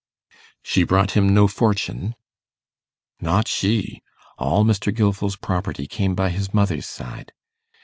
'She 0.63 0.83
brought 0.83 1.11
him 1.11 1.31
no 1.31 1.47
fortune?' 1.47 2.15
'Not 3.19 3.47
she. 3.47 4.01
All 4.39 4.65
Mr. 4.65 4.91
Gilfil's 4.91 5.35
property 5.35 5.85
come 5.85 6.15
by 6.15 6.29
his 6.31 6.55
mother's 6.55 6.87
side. 6.87 7.33